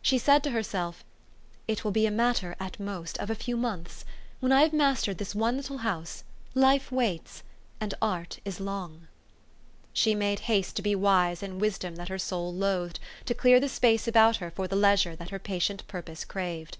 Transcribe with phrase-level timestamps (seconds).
[0.00, 1.04] She said to herself,
[1.66, 4.04] "It will be a matter, at most, of a few months.
[4.38, 6.22] When I have mastered this one little house,
[6.54, 7.42] life waits;
[7.80, 9.08] and art is long."
[9.92, 13.68] She made haste to be wise in wisdom that her soul loathed, to clear the
[13.68, 16.76] space about her for the leisure that her patient purpose craved.